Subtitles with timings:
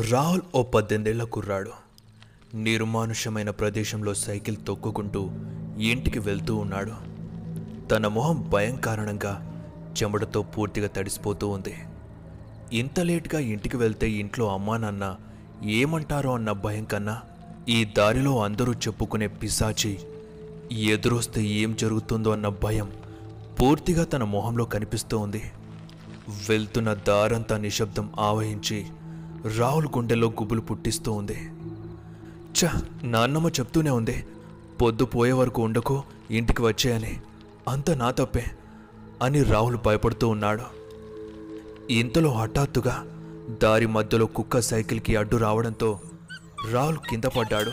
[0.00, 1.70] రాహుల్ ఓ పద్దెనిమిదేళ్ళ కుర్రాడు.
[2.54, 5.30] నిర్మానుష్యమైన ప్రదేశంలో సైకిల్ తొక్కుకుంటూ
[5.78, 6.92] ఇంటికి వెళ్తూ ఉన్నాడు.
[7.88, 9.62] తన మొహం భయం కారణంగా
[10.02, 11.74] చెమటతో పూర్తిగా తడిసిపోతూ ఉంది.
[12.72, 15.16] ఇంత లేటుగా ఇంటికి వెళ్తే ఇంట్లో అమ్మా నాన్న
[15.64, 17.22] ఏమంటారో అన్న భయం కన్నా
[17.68, 19.98] ఈ దారిలో అందరూ చెప్పుకునే పిశాచి
[20.72, 22.92] ఎదురొస్తే ఏం జరుగుతుందో అన్న భయం
[23.60, 25.42] పూర్తిగా తన మొహంలో కనిపిస్తూ ఉంది.
[26.48, 28.86] వెళ్తున్న దారంతా నిశ్శబ్దం ఆవహించి
[29.58, 31.38] రాహుల్ గుండెల్లో గుబులు పుట్టిస్తూ ఉంది.
[32.58, 32.64] చ
[33.02, 34.26] నాన్నమ్మ చెప్తూనే ఉంది
[34.82, 37.20] పొద్దు పోయే వరకు ఉండకు ఇంటికి వచ్చేయని
[37.68, 38.46] అంత నా తప్పే
[39.22, 40.62] అని రాహుల్ భయపడుతూ ఉన్నాడు.
[41.90, 43.04] ఇంతలో హఠాత్తుగా
[43.62, 46.00] దారి మధ్యలో కుక్క సైకిల్కి అడ్డు రావడంతో
[46.72, 47.72] రాహుల్ కింద పడ్డాడు.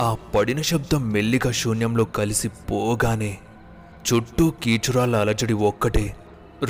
[0.00, 3.38] ఆ పడిన శబ్దం మెల్లిగా శూన్యంలో కలిసి పోగానే
[4.06, 6.16] చుట్టూ కీచురాల అలజడి ఒక్కటే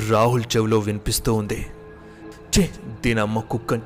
[0.09, 1.65] రాహుల్ చెవిలో వినిపిస్తూ ఉంది.
[2.57, 2.69] చే
[3.03, 3.79] దీనమ్మ కుక్క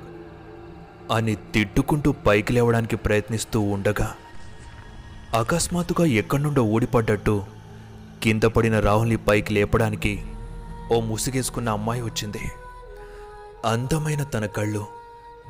[1.12, 4.16] అని తిట్టుకుంటూ పైకి లేవడానికి ప్రయత్నిస్తూ ఉండగా
[5.36, 7.44] అకస్మాత్తుగా ఎక్కడి నుండో ఊడిపడ్డట్టు
[8.24, 10.24] కింద పడిన రాహుల్ని పైకి లేపడానికి
[10.92, 12.52] ఓ ముసుగేసుకున్న అమ్మాయి వచ్చింది.
[13.66, 14.86] అందమైన తన కళ్ళు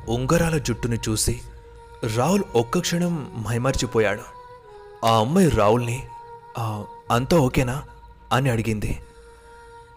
[0.08, 1.40] ఉంగరాల జుట్టుని చూసి
[2.16, 4.22] రాహుల్ ఒక్క క్షణం మైమర్చిపోయాడు.
[5.06, 6.06] ఆ అమ్మాయి రాహుల్ని
[7.10, 7.82] అంతా ఓకేనా?
[8.32, 8.98] అని అడిగింది.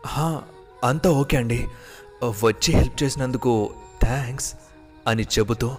[0.07, 0.41] "హా,
[0.83, 1.67] అంతా ఓకే అండి.
[2.43, 4.53] వచ్చి హెల్ప్ చేసినందుకు థ్యాంక్స్
[5.07, 5.75] అని చెబుతూ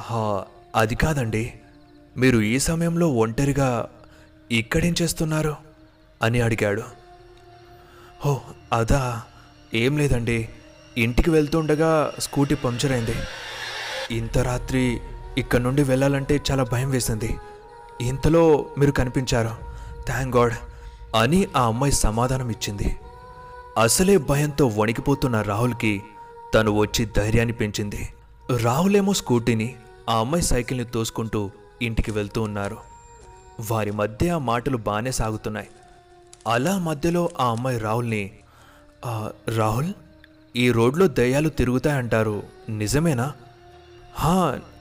[0.00, 0.44] "హా,
[0.76, 1.54] అది కాదండి.
[2.16, 3.88] మీరు ఈ సమయంలో ఒంటరిగా
[4.50, 5.56] ఇక్కడేం చేస్తున్నారు?
[6.22, 6.82] అని అడిగాడు.
[8.26, 8.36] ఓ
[8.72, 9.22] అదా
[9.74, 10.48] ఏం లేదండి.
[10.98, 13.14] ఇంటికి వెళ్తుండగా స్కూటీ పంక్చర్ అయింది.
[14.10, 15.00] ఇంత రాత్రి
[15.38, 17.38] ఇక్కడ నుండి వెళ్ళాలంటే చాలా భయం వేసింది.
[18.00, 19.50] ఇంతలో మీరు కనిపించారు.
[20.06, 20.54] థ్యాంక్ గాడ్
[21.16, 23.00] అని ఆ అమ్మాయి సమాధానం ఇచ్చింది.
[23.78, 26.02] అసలే భయంతో వణికిపోతున్న రాహుల్కి
[26.54, 28.08] తను వచ్చి ధైర్యాన్ని పెంచింది.
[28.62, 29.74] రాహులేమో స్కూటీని
[30.08, 31.50] ఆ అమ్మాయి సైకిల్ని తోసుకుంటూ
[31.82, 32.76] ఇంటికి వెళ్తూ ఉన్నారు.
[33.70, 35.68] వారి మధ్య ఆ మాటలు బాగానే సాగుతున్నాయి.
[36.46, 38.30] అలా మధ్యలో ఆ అమ్మాయి రాహుల్ని
[39.56, 39.92] రాహుల్
[40.56, 42.42] ఈ రోడ్లో దయ్యాలు తిరుగుతాయంటారు.
[42.68, 43.32] నిజమేనా?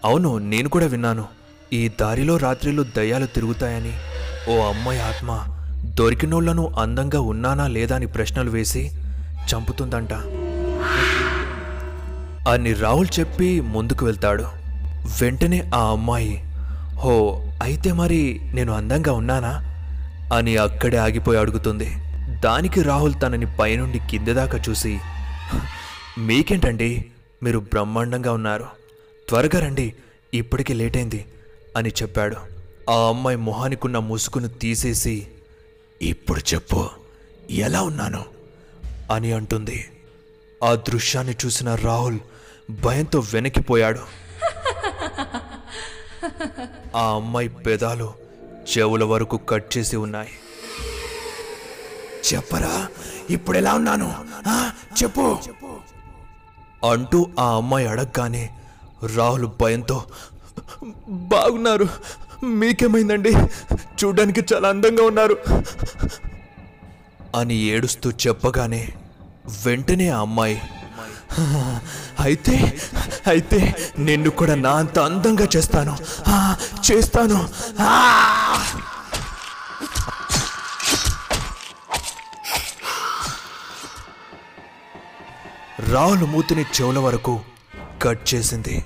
[0.06, 1.26] అవును నేను కూడా విన్నాను.
[1.74, 3.92] ఈ దారిలో రాత్రిలో దయ్యాలు తిరుగుతాయని.
[4.52, 5.46] ఓ అమ్మాయి ఆత్మ
[5.84, 8.92] దొరికినోళ్ళను అందంగా ఉన్నానా లేదా అని ప్రశ్నలు వేసి
[9.54, 10.14] చంపుతుందంట.
[12.50, 14.44] అని రాహుల్ చెప్పి ముందుకు వెళ్తాడు.
[15.22, 16.44] వెంటనే ఆ అమ్మాయి
[16.94, 19.64] హో అయితే మరి నేను అందంగా ఉన్నానా?
[20.36, 21.96] అని అక్కడే ఆగిపోయి అడుగుతుంది.
[22.40, 25.00] దానికి రాహుల్ తనని పైనుండి కింద దాకా చూసి
[26.18, 27.06] మీకేంటండి?
[27.44, 28.79] మీరు బ్రహ్మాండంగా ఉన్నారు.
[29.30, 29.94] త్వరగా రండి
[30.34, 31.26] ఇప్పటికే లేట్ అయింది
[31.78, 32.36] అని చెప్పాడు.
[32.90, 35.28] ఆ అమ్మాయి మొహానికున్న ముసుగును తీసేసి
[36.02, 36.90] ఇప్పుడు చెప్పు
[37.50, 38.26] ఎలా ఉన్నాను?
[39.12, 39.90] అని అంటుంది.
[40.64, 42.20] ఆ దృశ్యాన్ని చూసిన రాహుల్
[42.72, 44.00] భయంతో వెనక్కిపోయాడు
[46.96, 48.14] ఆ అమ్మాయి పెదాలు
[48.78, 50.30] చెవుల వరకు కట్ చేసి ఉన్నాయి.
[52.34, 52.88] చెప్పరా
[53.30, 54.26] ఇప్పుడు ఎలా ఉన్నాను?
[55.04, 55.40] చెప్పు.
[56.90, 58.50] అంటూ ఆ అమ్మాయి అడగగానే
[59.06, 60.06] రాహుల్ భయంతో
[61.10, 61.88] బాగున్నారు.
[62.44, 63.34] మీకేమైందండి?
[63.74, 65.38] చూడడానికి చాలా అందంగా ఉన్నారు.
[67.36, 68.94] అని ఏడుస్తూ చెప్పగానే
[69.66, 70.62] వెంటనే ఆ అమ్మాయి
[72.20, 72.80] అయితే
[73.28, 75.98] అయితే నిన్ను కూడా నా అంత అందంగా చేస్తాను.
[76.92, 77.50] చేస్తాను.
[85.92, 87.42] రాహుల్ మూతిని చెవుల వరకు
[88.02, 88.86] కట్ చేసింది.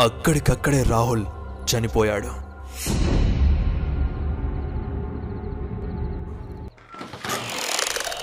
[0.00, 1.24] అక్కడికక్కడే రాహుల్
[1.70, 2.30] చనిపోయాడు.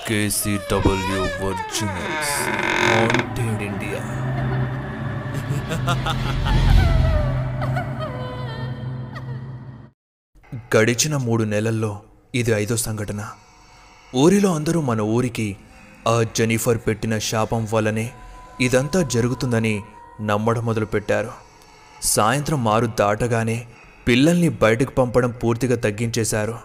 [0.08, 1.22] KCW
[3.62, 4.02] India.
[10.76, 12.00] గడిచిన మూడు నెలల్లో
[12.34, 13.30] ఇది ఐదో సంఘటన.
[14.16, 15.56] ఊరిలో అందరూ మన ఊరికి
[16.08, 18.10] ఆ జెనిఫర్ పెట్టిన శాపం వల్లనే
[18.60, 19.82] ఇదంతా జరుగుతుందని
[20.20, 21.47] నమ్మడం మొదలుపెట్టారు.
[22.02, 23.66] సాయంత్రం మారు దాటగానే
[24.08, 26.58] పిల్లల్ని బయటకు పంపడం పూర్తిగా తగ్గించేశారు.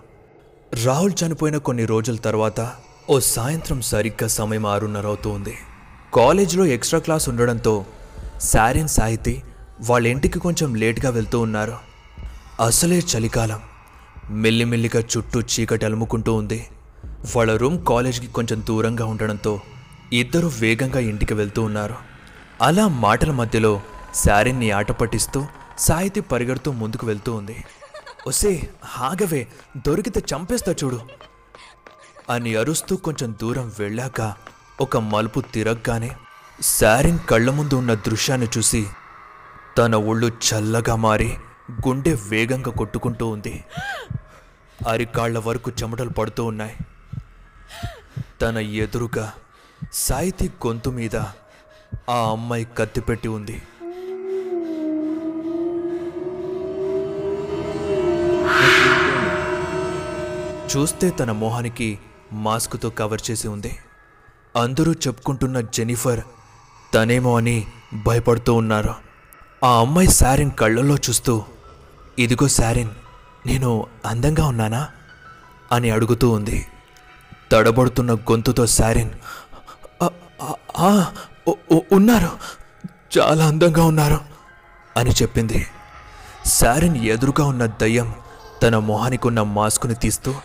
[0.84, 2.72] రాహుల్ చనిపోయిన కొన్ని రోజుల తర్వాత
[3.10, 5.54] ఓ సాయంత్రం సరిగ్గా సమయం ఆరున్నర అవుతుంది.
[6.16, 7.86] కాలేజీలో ఎక్స్ట్రా క్లాస్ ఉండడంతో
[8.40, 9.44] శారీన్ సాహితి
[9.82, 11.76] వాళ్ళ ఇంటికి కొంచెం లేట్గా వెళ్తూ ఉన్నారు.
[12.60, 13.60] అసలే చలికాలం.
[14.30, 16.68] మెల్లిమెల్లిగా చుట్టూ చీకటి అలుముకుంటూ ఉంది.
[17.36, 19.62] వాళ్ళ రూమ్ కాలేజ్కి కొంచెం దూరంగా ఉండడంతో
[20.14, 21.96] ఇద్దరు వేగంగా ఇంటికి వెళ్తూ ఉన్నారు.
[22.62, 23.82] అలా మాటల మధ్యలో
[24.14, 25.46] శారీని ఆట పట్టిస్తూ
[25.78, 27.66] సాయితి పరిగెడుతూ ముందుకు వెళ్తూ ఉంది.
[28.28, 29.48] ఒసే ఆగవే
[29.88, 31.00] దొరికితే చంపేస్తా చూడు
[32.30, 34.34] అని అరుస్తూ కొంచెం దూరం వెళ్ళాక
[34.82, 36.12] ఒక మలుపు తిరగగానే
[36.62, 38.88] శారీన్ కళ్ళ ముందు ఉన్న దృశ్యాన్ని చూసి
[39.78, 41.38] తన ఒళ్ళు చల్లగా మారి
[41.88, 43.64] గుండె వేగంగా కొట్టుకుంటూ ఉంది.
[44.88, 46.76] అరికాళ్ళ వరకు చెమటలు పడుతూ ఉన్నాయి.
[48.42, 49.34] తన ఎదురుగా
[49.94, 51.16] సాయితి గొంతు మీద
[52.10, 53.62] ఆ అమ్మాయి కత్తిపెట్టి ఉంది.
[60.78, 62.00] చూస్తే తన మొహానికి
[62.32, 63.78] మాస్క్తో కవర్ చేసి ఉంది.
[64.56, 66.20] అందరూ చెప్పుకుంటున్న జెనిఫర్
[66.94, 68.96] తనేమో అని భయపడుతూ ఉన్నారు.
[69.64, 71.44] ఆ అమ్మాయి శారిన్ కళ్ళల్లో చూస్తూ
[72.20, 72.90] ఇదిగో శారిన్
[73.46, 74.88] నేను అందంగా ఉన్నానా?
[75.72, 76.68] అని అడుగుతూ ఉంది.
[77.52, 79.10] తడబడుతున్న గొంతుతో శారిన్
[81.92, 82.30] ఉన్నారు.
[83.20, 84.20] చాలా అందంగా ఉన్నారు.
[84.98, 85.68] అని చెప్పింది.
[86.46, 88.16] శారిన్ ఎదురుగా ఉన్న దయ్యం
[88.64, 90.36] తన మొహానికి ఉన్న మాస్కుని తీస్తూ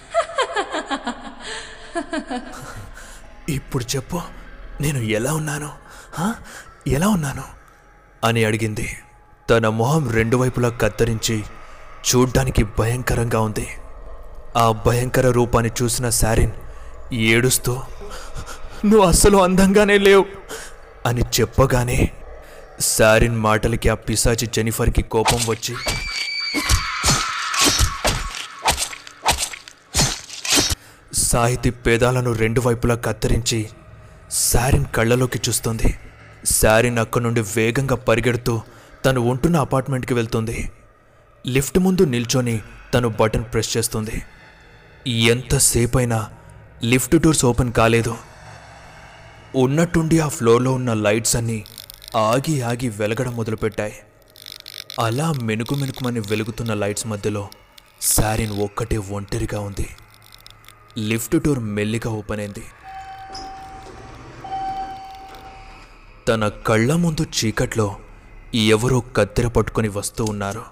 [3.48, 4.20] ఇప్పుడు చెప్పు
[4.80, 5.72] నేను ఎలా ఉన్నాను?
[6.86, 7.42] ఎలా ఉన్నాను?
[8.24, 8.96] అని అడిగింది.
[9.50, 11.44] తన మొహం రెండు వైపులా కత్తిరించి
[12.08, 13.68] చూడ్డానికి భయంకరంగా ఉంది.
[14.56, 16.52] ఆ భయంకర రూపాన్ని చూసిన శారిన్
[17.12, 17.80] ఏడుస్తూ
[18.84, 20.26] నువ్వు అస్సలు అందంగానే లేవు
[21.06, 22.10] అని చెప్పగానే
[22.80, 25.74] శారిన్ మాటలకి ఆ పిశాచి జెనిఫర్కి కోపం వచ్చి
[31.28, 33.70] సాహితీ పేదాలను రెండు వైపులా కత్తిరించి
[34.30, 35.98] శారిన్ కళ్ళలోకి చూస్తుంది.
[36.44, 38.62] శారిన్ అక్కడి నుండి వేగంగా పరిగెడుతూ
[39.04, 40.70] తను ఉంటున్న అపార్ట్మెంట్కి వెళ్తుంది.
[41.46, 42.60] లిఫ్ట్ ముందు నిల్చొని
[42.94, 44.22] తను బటన్ ప్రెస్ చేస్తుంది.
[45.06, 46.30] ఎంతసేపైనా
[46.84, 48.16] లిఫ్ట్ డోర్స్ ఓపెన్ కాలేదు.
[49.56, 51.64] ఉన్నట్టుండి ఆ ఫ్లోర్లో ఉన్న లైట్స్ అన్నీ
[52.16, 53.94] ఆగి ఆగి వెలగడం మొదలుపెట్టాయి.
[55.00, 57.48] అలా మెనుకు మెనుకుమని వెలుగుతున్న లైట్స్ మధ్యలో
[58.00, 59.88] శారీన్ ఒక్కటే ఒంటరిగా ఉంది.
[60.96, 62.64] లిఫ్ట్ డోర్ మెల్లిగా ఓపెన్ అయింది.
[66.28, 67.96] తన కళ్ళ ముందు చీకట్లో
[68.54, 70.64] ఎవరో కత్తెర పట్టుకొని వస్తూ ఉన్నారు.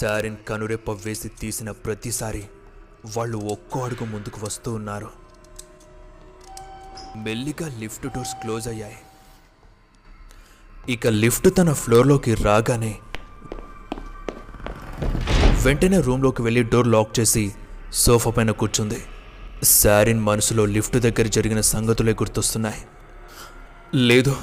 [0.00, 2.44] శారిన్ కనురెప్ప వేసి తీసిన ప్రతిసారి
[3.16, 5.10] వాళ్ళు ఒక్కో అడుగు ముందుకు వస్తూ ఉన్నారు.
[7.16, 8.98] మెల్లిగా లిఫ్ట్ డోర్స్ క్లోజ్ అయ్యాయి.
[10.88, 12.98] ఇక లిఫ్ట్ తన ఫ్లోర్లోకి రాగానే
[15.62, 17.54] వెంటనే రూమ్లోకి వెళ్ళి డోర్ లాక్ చేసి
[17.92, 19.02] సోఫా పైన కూర్చుంది.
[19.62, 22.82] శారీన్ మనసులో లిఫ్ట్ దగ్గర జరిగిన సంగతులే గుర్తొస్తున్నాయి.
[23.94, 24.36] లేదు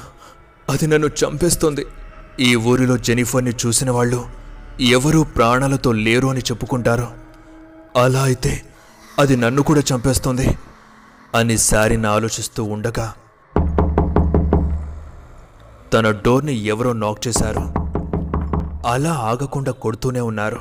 [0.70, 1.86] అది నన్ను చంపేస్తుంది.
[2.40, 4.26] ఈ ఊరిలో జెనిఫర్ని చూసిన వాళ్ళు
[4.80, 7.08] ఎవరూ ప్రాణాలతో లేరు అని చెప్పుకుంటారు
[7.96, 8.62] అలా అయితే
[9.18, 10.58] అది నన్ను కూడా చంపేస్తుంది
[11.34, 13.14] అని శారిన్ ఆలోచిస్తూ ఉండగా
[15.92, 17.72] తన డోర్ని ఎవరో నాక్ చేశారు.
[18.86, 20.60] అలా ఆగకుండా కొడుతూనే ఉన్నారు.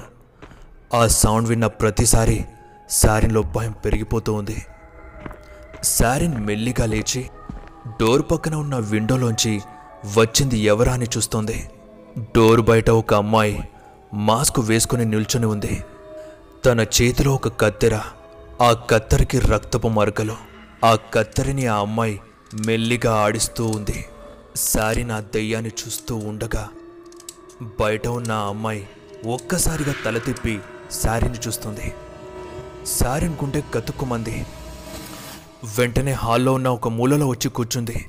[0.94, 2.46] ఆ సౌండ్ విన్న ప్రతిసారి
[2.90, 4.66] శారీన్లో భయం పెరిగిపోతూ ఉంది
[5.84, 7.30] శారీన్ మెల్లిగా లేచి
[8.02, 9.62] డోర్ పక్కన ఉన్న విండోలోంచి
[10.18, 11.70] వచ్చింది ఎవరా అని చూస్తోంది.
[12.18, 13.70] డోర్ బయట ఒక అమ్మాయి
[14.14, 15.84] మాస్క్ వేసుకుని నిల్చొని ఉంది.
[16.66, 18.02] తన చేతిలో ఒక కత్తెర
[18.62, 20.36] ఆ కత్తెరకి రక్తపు మరకలు.
[20.86, 22.22] ఆ కత్తెరని ఆ అమ్మాయి
[22.66, 24.06] మెల్లిగా ఆడిస్తూ ఉంది.
[24.56, 26.70] శారిన్ ఆ దయ్యాన్ని చూస్తూ ఉండగా
[27.82, 28.88] బయట ఉన్న ఆ అమ్మాయి
[29.26, 30.60] ఒక్కసారిగా తల తిప్పి
[30.92, 31.94] శారీని చూస్తుంది.
[32.86, 34.46] శారీని గుండె గతుక్కుమంది
[35.80, 38.06] వెంటనే హాల్లో ఉన్న ఒక మూలలో వచ్చి కూర్చుంది.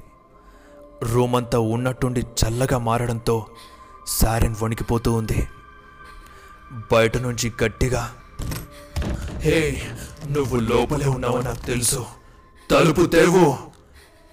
[1.03, 3.47] రూమ్ అంతా ఉన్నట్టుండి చల్లగా మారడంతో
[4.19, 5.49] శారీన్ వణికిపోతూ ఉంది.
[6.93, 8.15] బయట నుంచి గట్టిగా
[9.41, 9.83] హే
[10.29, 12.07] నువ్వు లోపలే ఉన్నావో నాకు తెలుసు.
[12.71, 13.57] తలుపు తెరువు!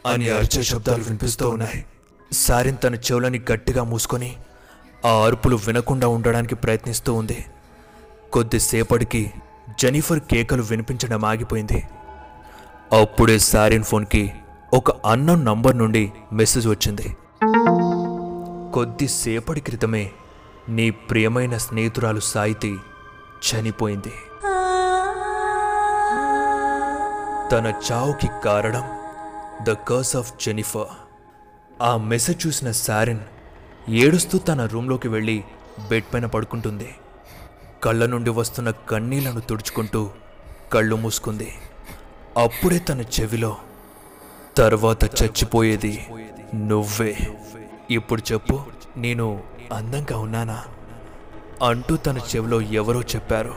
[0.05, 1.85] అని అరిచే శబ్దాలు వినిపిస్తూ ఉన్నాయి.
[2.31, 4.37] సారిన్ తన చెవులని గట్టిగా మూసుకొని
[5.05, 7.45] ఆ అరుపులు వినకుండా ఉండడానికి ప్రయత్నిస్తూ ఉంది.
[8.31, 9.31] కొద్దిసేపటికి
[9.79, 11.83] జెనిఫర్ కేకలు వినిపించడం ఆగిపోయింది.
[13.01, 14.33] అప్పుడే సారిన్ ఫోన్కి
[14.73, 17.17] ఒక అన్నం నంబర్ నుండి మెసేజ్ వచ్చింది.
[18.73, 20.11] కొద్దిసేపటి క్రితమే
[20.69, 22.77] నీ ప్రియమైన స్నేహితురాలు సాయితి
[23.45, 24.13] చనిపోయింది.
[27.51, 28.83] తన చావుకి కారణం
[29.63, 30.87] ద కర్స్ ఆఫ్ జెనిఫర్.
[31.81, 33.19] ఆ మెసేజ్ చూసిన సారిన్
[33.89, 35.43] ఏడుస్తూ తన రూమ్లోకి వెళ్ళి
[35.89, 36.95] బెడ్ పైన పడుకుంటుంది.
[37.83, 40.09] కళ్ళ నుండి వస్తున్న కన్నీళ్ళను తుడుచుకుంటూ
[40.73, 41.51] కళ్ళు మూసుకుంది.
[42.37, 43.57] అప్పుడే తన చెవిలో
[44.57, 46.07] తర్వాత చచ్చిపోయేది
[46.55, 47.17] నువ్వే.
[47.91, 48.59] ఇప్పుడు చెప్పు
[48.97, 50.65] నేను అందంగా ఉన్నానా?
[51.61, 53.55] అంటూ తన చెవిలో ఎవరో చెప్పారు.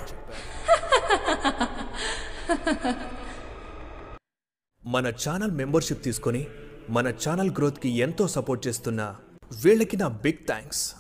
[4.87, 6.47] మన ఛానల్ మెంబర్షిప్ తీసుకొని
[6.91, 9.17] మన ఛానల్ గ్రోత్కి ఎంతో సపోర్ట్ చేస్తున్న
[9.65, 10.93] వీళ్ళకి నా బిగ్ థ్యాంక్స్.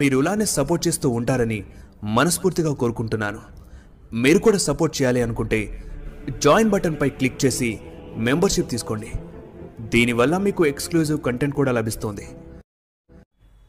[0.00, 1.64] మీరు ఇలానే సపోర్ట్ చేస్తూ ఉంటారని
[2.02, 3.40] మనస్ఫూర్తిగా కోరుకుంటున్నాను.
[4.12, 5.60] మీరు కూడా సపోర్ట్ చేయాలి అనుకుంటే
[6.44, 7.80] జాయిన్ బటన్పై క్లిక్ చేసి
[8.16, 9.10] మెంబర్షిప్ తీసుకోండి.
[9.80, 12.26] దీనివల్ల మీకు ఎక్స్క్లూజివ్ కంటెంట్ కూడా లభిస్తుంది.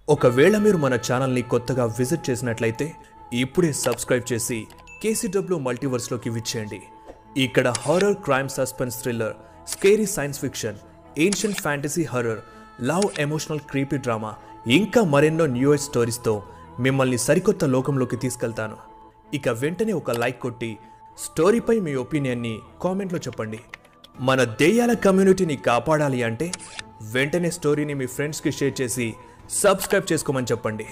[0.09, 2.93] ఒకవేళ మీరు మన ఛానల్ని కొత్తగా విజిట్ చేసినట్లయితే
[3.33, 4.65] ఇప్పుడే సబ్స్క్రైబ్ చేసి
[5.03, 6.81] కేసీడబ్ల్యూ మల్టీవర్స్లోకి విచ్చేయండి
[7.37, 9.35] ఇక్కడ horror crime suspense thriller
[9.67, 10.77] scary science fiction
[11.17, 12.41] ancient fantasy horror
[12.83, 14.33] love emotional creepy drama
[14.67, 16.43] ఇంకా మరెన్నో న్యూ ఏజ్ స్టోరీస్తో
[16.79, 18.77] మిమ్మల్ని సరికొత్త లోకంలోకి తీసుకెళ్తాను.
[19.33, 20.77] ఇక వెంటనే ఒక లైక్ కొట్టి
[21.17, 23.59] స్టోరీపై మీ ఒపీనియన్ని కామెంట్లో చెప్పండి.
[24.19, 26.51] మన దెయ్యాల కమ్యూనిటీని కాపాడాలి అంటే
[27.11, 29.13] వెంటనే స్టోరీని మీ ఫ్రెండ్స్కి షేర్ చేసి
[29.49, 30.85] సబ్స్క్రైబ్ చేసుకోమని చెప్పండి.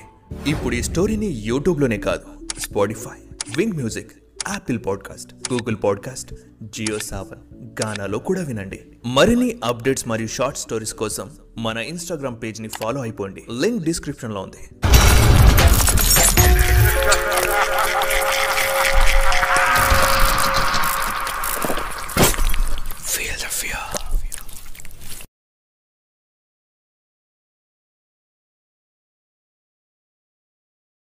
[0.48, 3.18] ఇప్పుడు ఈ స్టోరీని యూట్యూబ్లోనే కాదు Spotify
[3.58, 4.12] Wynk music
[4.50, 6.34] Apple podcast Google podcast
[6.64, 8.80] Jio Saavn గానాలో కూడా వినండి.
[9.06, 13.44] మరిన్ని అప్డేట్స్ మరియు షార్ట్ స్టోరీస్ కోసం మన ఇన్స్టాగ్రామ్ పేజ్ని ఫాలో అయిపోండి.
[13.62, 14.76] లింక్ డిస్క్రిప్షన్లో ఉంది.
[17.02, 17.49] Thank you.